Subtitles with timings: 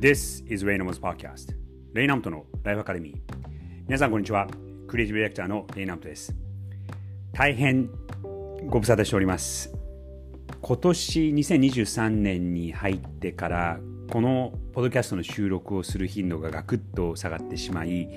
[0.00, 1.54] This is Reynolds Podcast.
[1.92, 3.18] レイナムトのライフアカデミー
[3.86, 4.48] 皆さんこんにちは。
[4.88, 6.34] クリエイティブディレクターのレイナムトです。
[7.34, 7.90] 大変
[8.66, 9.70] ご無沙汰しております。
[10.62, 13.78] 今年2023年に入ってから
[14.10, 18.08] このポッドキャストの収録をする頻度がガクッと下がってしまい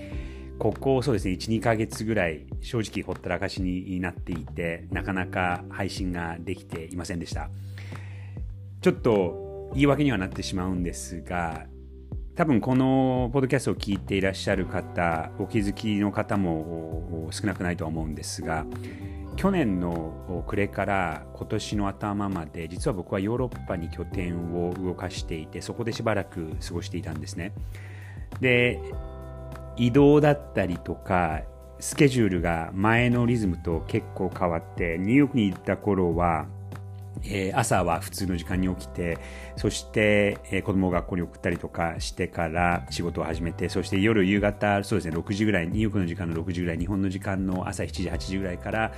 [0.59, 7.49] ここそうですね12ヶ月ぐらい正直ほったらかしになっていてなかなか配信ができていませんでした。
[8.79, 11.65] ちょっと言い訳にはなってしまうんですが
[12.35, 18.65] 多分このポッドキャストを聞いていらっしゃる方お気づきの方も少なくないとは思うんですが
[19.35, 27.53] 去年の暮れから今年の頭まで実は僕はヨーロッパに拠点を動かしていてそこでしばらく過ごしていたんですね。
[28.41, 28.79] で
[29.75, 31.41] 移動だったりとか
[31.79, 36.47] スケジュールが前のリズムと結構変わってニューヨークに行った頃は
[37.25, 39.17] えー、朝は普通の時間に起きて
[39.55, 48.93] そして、えー、子供を学校に送ったりとかしてから仕事を始めてそして夜夕方そうですね6時ぐらいニューヨークの時間の6時ぐらい日本の時間の朝7時8時ぐらいから、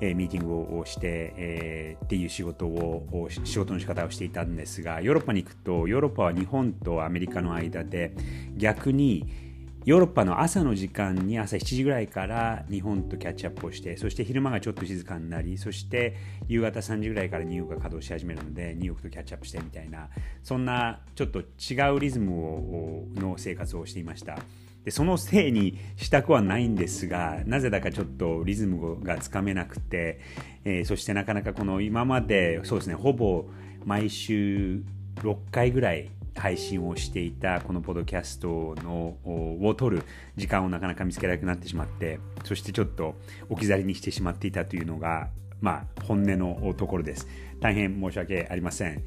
[0.00, 8.14] えー、ミーティングをして、えー、っていう仕事を仕事の仕方をしていたんですがヨーロッパに行くとヨーロッパは日本とアメリカの間で
[8.56, 9.47] 逆に
[9.88, 16.14] ヨーロッパの朝の時間に朝7時ぐらいから日本とキャッチアップをしてそして昼間がちょっと静かになりそして
[16.46, 20.10] 夕方3時ぐらいからニューヨークが稼働し始めるのでニューヨークとキャッチアップしてみたいな
[20.42, 24.38] そんなちょっと違うリズムをの生活をしていました。
[24.84, 30.20] でそのせいにしたくはないんですがなぜだかちょっとリズムがつかめなくて、
[30.66, 33.46] えー、そしてなかなかこの今までそうですねほぼ
[33.86, 34.82] 毎週
[35.22, 40.04] 6回ぐらい配信をしていたこのポッドキャストのを撮る
[40.36, 43.14] 時間をなかなか見つけられなくなってしまってそしてちょっと
[43.48, 45.28] 置き去りにしてしまっていたというのが
[45.60, 47.26] まあ本音のところです。
[47.60, 49.04] 大変申し訳ありません。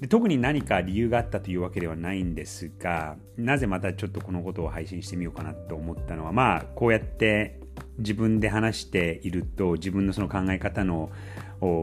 [0.00, 7.58] で特に何か理由があったというわけではないんですがなぜまたちょっとこのことを配信してみようかなと思ったのはまあこうやって
[7.98, 11.10] 自分で話していると自分のその考え方の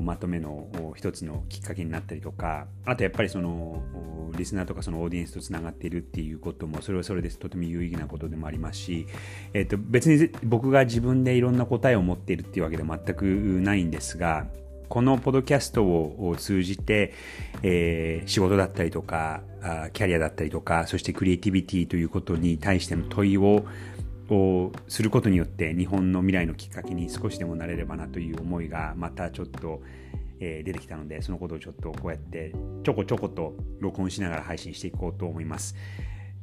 [0.04, 3.84] まとめの一つのきっかけになったりとかあとやっぱりその
[4.38, 9.08] リスナーとかそのオーディエンスとつながっているっていうこともそれはそれですとても有意義なことでもありますし、
[9.54, 14.48] えー、と別に僕が自分でいろんな答えを持っているっていうわけでは全くないんですが
[14.88, 17.14] このポドキャストを通じて、
[17.64, 19.42] えー、仕事だったりとか
[19.94, 23.66] キャリアだったりとかそしてクリエイティビティということに対しての問いを
[24.30, 29.82] をすることによって日本の未来のきっかけに少しでもなれればなという思いがまたちょっと、
[30.40, 32.54] えー、出てきたのでそのことをちょっとこうやって
[32.84, 35.76] ちょこちょこと録音しながら配信していこうと思います。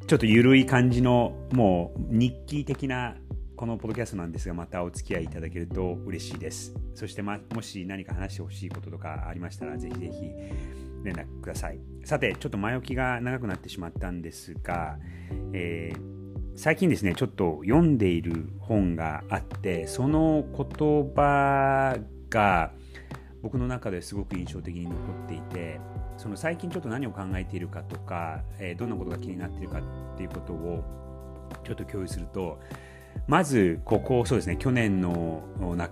[0.06, 3.15] ちょっと緩い感じのもう日記的な
[3.56, 6.75] このポッドキャストなんですがまたお付き合いいただけると嬉しいです。
[6.94, 10.32] そして、ま、もし何か話してほしいこととかありましたらぜひぜひ
[11.04, 11.78] 連絡ください。
[12.04, 14.99] さてちょっと前置きが長くなってしまったんですが、
[15.53, 16.22] えー
[16.55, 21.97] 最近ですねちょっと読んでいる本があってその言葉
[22.29, 22.73] が
[23.43, 25.81] 僕の中ですごく印象的に残っていて
[26.17, 30.85] その最近ちょっと何を考えているかとか、えー、どんなことが気になっているかっていうことを
[31.65, 32.61] ちょっと共有すると
[33.27, 35.43] まずここそうですね去年の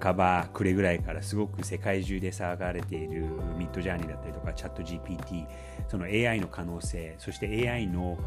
[0.00, 3.22] 半ば暮れぐらいからすごく世界中で騒がれている
[3.58, 5.46] ミッドジャーニーだったりとかチャット GPT
[5.88, 8.18] その AI の可能性そして AI の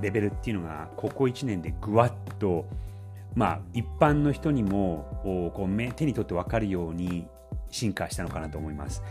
[0.00, 2.66] レベルっていうのがここ1年でぐわっと
[3.34, 7.26] まあ一般の人にもこう手に取って分かるように
[7.70, 9.02] 進化したのかなと思います。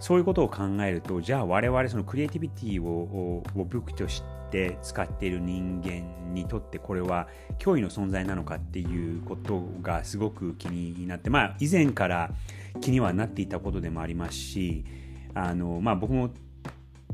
[0.00, 7.28] そういうことを考えるとじゃあ我々そのクリエイティビティをを武器として使っている人間にとってこれは
[7.58, 12.30] 脅威の存在なのかっていうことがすごく気になってまあ以前から
[12.80, 14.84] 気にはなっていたことでもありますし
[15.34, 16.30] あのまあ僕も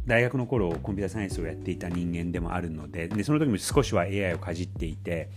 [0.06, 5.28] 大学の頃コンピューターサイエンスをやっていた人間でもあるのででその時も少しは AI をかじっていて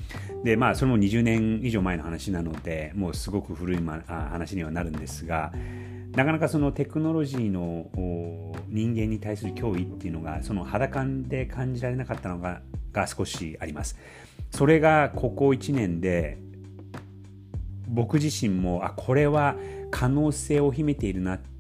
[0.44, 5.54] で、まあ、それも20年以上前の話なのでもうすごく古い、ま、話にはなるんですが
[6.16, 7.88] なかなかそのテクノロジーの
[8.70, 12.62] 人間に対する脅威っていうのがその肌感で感じられなかったのが
[12.94, 13.98] が少しあります。
[14.52, 16.38] それがここ1年で
[17.90, 19.58] 僕自身もあこれは
[19.92, 21.55] 可能性を秘めているなって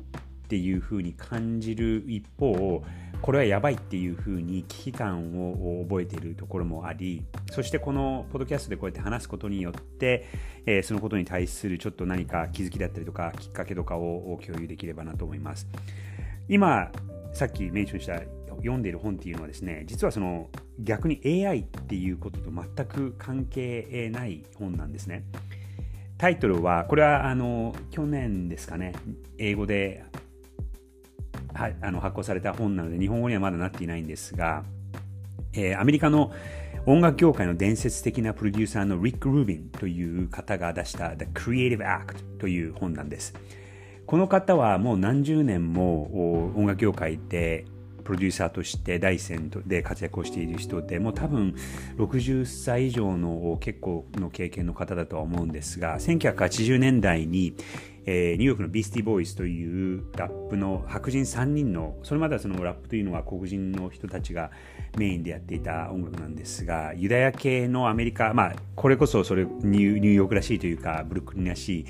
[0.45, 2.83] っていうふうに感じる一方
[3.21, 10.27] これはやばいっていうふうに危機感を覚えているところもありそしてこのポッドキャストでこうやって話すことによって、
[10.67, 15.67] えー、そのことに対するちょっと何か気づきだったりとかきっかけとかを共有できればなと思います。
[16.47, 16.91] 今
[17.33, 18.21] さっきメンションした
[18.57, 20.49] 読んでいる本っていうのはですね実はその
[20.79, 25.23] 逆に AI っていうことと全く関係ない本なんですね。
[26.17, 28.93] タイトルはこれはあの去年ですかね
[29.37, 30.03] 英語で
[31.55, 34.63] はあの発行された本なので日本語にはまだなっていないんですが
[35.55, 36.31] えー、アメリカの
[36.85, 43.33] 音楽業界の伝説的なプロデューサーのリック・ルービンという方が出した The Creative Act という本なんです。
[44.05, 47.65] この方はもう何十年も音楽業界で
[48.05, 51.55] プロデューサーとして第一線で活躍をしている人でもう多分
[51.97, 57.55] 60歳以上の結構の経験の方だとは思うんですが1980年代に
[58.07, 64.51] えー、ニューヨークのビースティーボーイズというラップの白人3人のそれまではそのラップというのは黒人の人たちが
[64.97, 71.85] メインでやっていた音楽なんですがユダヤ系のアメリカまあこれこそそれニューヨークらしいというかブルックリンらしい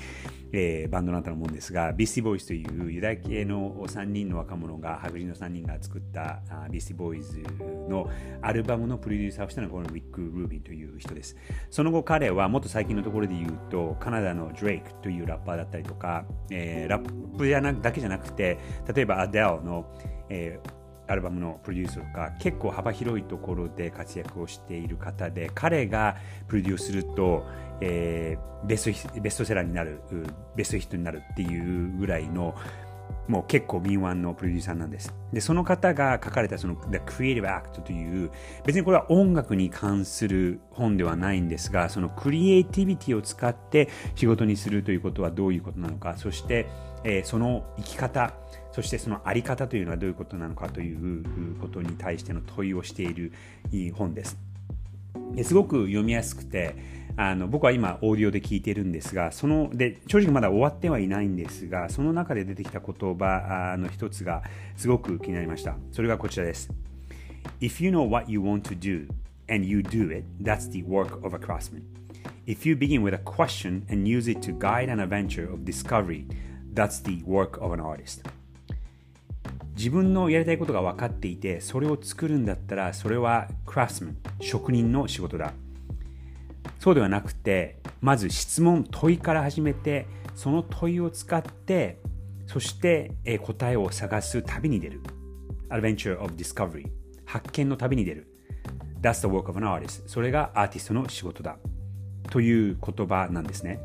[0.58, 7.42] えー、バンドだったと思うんですが、ビースティボーイズというユダヤ系の3人の若者が、白人の3人が作ったあビースティボーイズ
[7.90, 8.08] の
[8.40, 11.36] アルバムのプロデューサーをしたのがこのウィック・ルービンという人です。
[11.68, 18.58] その後彼はもっと最近のところで言うと、カナダのドレイクというラッパーだったりとか、えー、ラップじゃなだけじゃなくて、
[18.94, 19.84] 例えばアデルの、
[20.30, 20.75] えー
[21.08, 26.16] アルバムのプロデュースとか結構幅広いところで活躍をしている方で彼が
[26.48, 27.46] プロデュースすると、
[27.80, 30.00] えー、ベストベストセラーになる
[30.56, 32.54] ベストヒットになるっていうぐらいの
[33.28, 35.12] もう結構敏腕のプロデューサーなんです。
[35.32, 38.30] で、その方が書かれたその The Creative Act という、
[38.64, 46.66] 別にこれは音楽に関する本ではないんですが、そのクリエイティビティを使って仕事にするということはどういうことなのか、そして、
[47.02, 48.32] えー、その生き方、
[48.76, 51.24] そしてその在り方というのはどういうことなのかという
[51.62, 53.32] ことに対しての問いをしている
[53.94, 54.36] 本です。
[55.44, 56.74] すごく読みやすくて、
[57.16, 64.42] あの僕は今オーディオで聞いてるんですがそので正直まだ終わってはいないんですがその中で出てきた言葉の一つが
[64.76, 66.68] すごく気になりましたそれがこちらです
[67.62, 69.08] If you know what you want to do
[69.48, 71.84] and you do it that's the work of a craftsman
[72.46, 76.26] If you begin with a question and use it to guide an adventure of discovery
[76.74, 78.20] that's the work of an artist
[79.76, 85.52] 自分のやりたいことが分かっていてそれを作るんだったらそれはクラフトマン職人の仕事だ。
[86.78, 91.98] そうではなくてまず質問問いから始めてその問いを使って
[92.46, 93.12] そして
[93.42, 95.02] 答えを探す旅に出る。
[95.68, 96.86] Adventure of Discovery
[97.24, 98.28] 発見の旅に出る。
[99.02, 101.58] That's the work of an artist それがアーティストの仕事だ。
[102.30, 103.80] という言葉なんですね。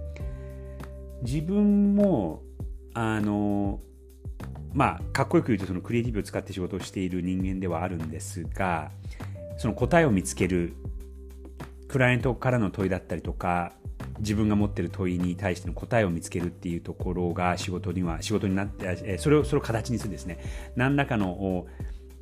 [1.24, 2.44] 自分も
[2.94, 3.80] あの
[4.74, 8.92] まあかっこよく言うとそのクリエイティブを使って仕事をしている人間ではあるんですが
[9.58, 10.74] その答えを見つける
[11.88, 13.74] クライアントからの問いだったりとか
[14.20, 20.40] 自分が持っている問いに対しての答えを見つけるっていうところが仕事には仕事になってそれをそれを形にするんですね。
[20.76, 21.66] 何らかの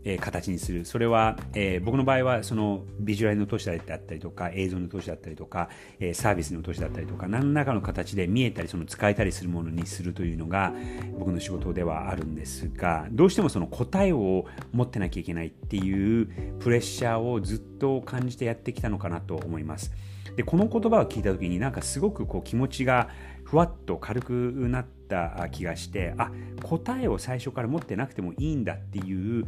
[0.04, 0.86] えー、形にする。
[0.86, 5.70] それは、えー、僕の場合はそのビジュアルの投資だったりとか映像の投資だったりとか、
[6.00, 10.74] えー、サービスの投資だったりとか何らかの形で見えたりその使えたりするものにするというのが
[11.18, 16.28] 僕の仕事ではあるんですがどうしてもその答えを持ってなきゃいけないっていう
[16.60, 19.92] プレッシャーをずっと感じてやってきたのかなと思います。
[20.36, 23.10] でこの言葉を聞いた時になんかすごくこう気持ちが
[23.44, 24.32] ふわっと軽く
[24.70, 26.32] なった気がしてあ
[26.64, 29.48] 答えを最初から持ってなくてもいいんだっていう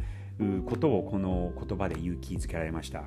[0.66, 3.04] ことをこの言葉で勇気づけられました。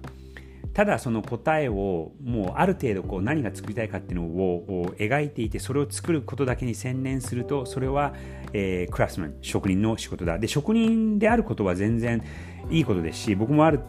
[0.75, 8.13] ただその答えをもうある程度こう何が作りたいかっていうのを描いていてそれを作ることだけに専念するとそれは、
[8.51, 10.37] えー、クラスマン職人の仕事だ。
[10.37, 12.21] で職人であることは全然
[12.69, 13.79] いいことですし僕もある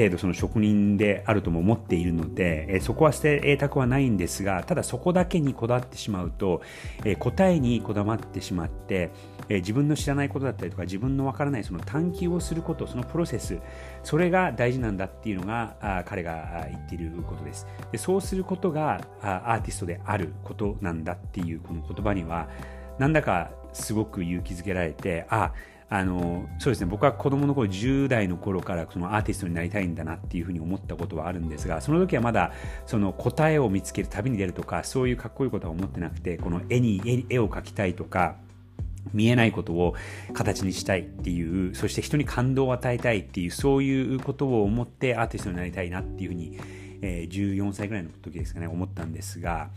[0.00, 6.62] 程度その職人であるとも思っているので、えそこは捨てたくはないんですがただそこだけにこだわってしまうと、
[7.04, 9.10] え答えにこだわってしまって、
[9.50, 13.58] え自分の知らないことだったりとか自分のわからないその探求をすることそのプロセス
[14.02, 17.66] それが大事なんだっていうのがあ彼が言っていることです。
[17.92, 22.48] でそうすることがアーティストであることなんだっていうこの言葉には
[22.98, 25.52] なんだかすごく勇気づけられてあ
[25.92, 26.86] あのそうですね。
[26.86, 32.52] 僕は子供の頃10代の頃からそのアーティストになりたいんだなっていうふうに思ったことはあるんですがその時はまだ
[32.86, 38.36] その答えを見つける旅に出るとかそういうかっこいいことは思ってなくてこの絵に絵を描きたいとか
[39.12, 39.96] 見えないことを
[40.32, 46.56] 形にしたいっていうそして人に感動を与えたいっていうそういうことを思ってアーティストになりたいなっていうふうに、
[47.02, 49.70] えー、14歳ぐらいの時ですかね思ったんですが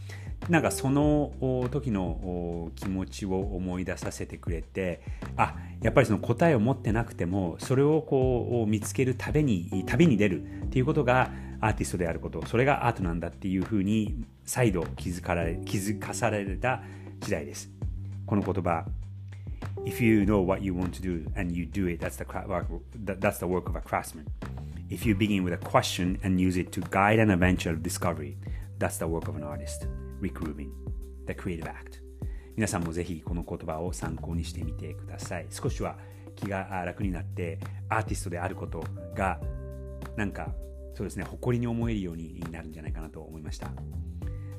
[0.49, 1.31] なんかその
[1.71, 5.01] 時の気持ちを思い出させてくれて
[5.37, 11.31] あやっぱりその答えを持ってなくてもそれをこう見つける旅に旅に出るっていうことが
[11.61, 16.83] アーティストであることそれがアートなんだっていうふうに再度気づかれ気づかされた
[17.21, 17.69] 時代です
[18.25, 18.85] この言葉
[19.85, 22.25] If you know what you want to do and you do it, that's the,
[23.19, 24.27] that's the work of a craftsman.
[24.89, 28.37] If you begin with a question and use it to guide an adventure of discovery,
[28.77, 29.87] that's the work of an artist.
[30.23, 30.69] Recruiting
[31.27, 32.01] The Creative Act.
[32.55, 35.47] 皆さんもぜひこの言葉を参考にしてみてください。
[35.49, 35.97] 少しは
[36.35, 38.83] 気が楽になってアーティストであること
[39.15, 39.39] が
[40.15, 40.53] なんか
[40.95, 43.69] そうですね誇りに思えるようになるんじゃないかなと思いました。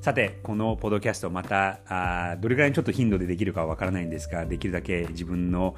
[0.05, 5.73] さてこのポドキャストまたあどれぐらいのちょっと頻度でできるかはわからないんですができるだけ自分の、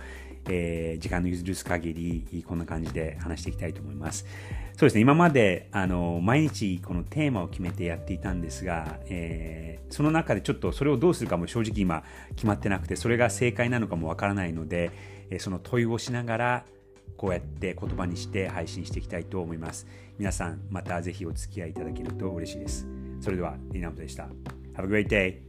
[0.50, 4.26] えー、時間の許す限りこんな感じで話していきたいと思います。
[4.74, 12.04] そうですね今まであの毎日このテーマを決めてやっていたんですが、えー、その中でちょっとそれをどうするかも正直今
[12.36, 14.92] 決まってなくてそれが正解なのかもわからないので、
[15.30, 16.66] えその問いをしながら
[17.16, 19.88] こうやって言葉にして配信していきたいと思います。
[20.18, 22.88] 皆さん、またぜひお付き合いいただけると嬉しいです。
[23.22, 24.30] それでは、リナムトでした。
[24.76, 25.47] Have a great day!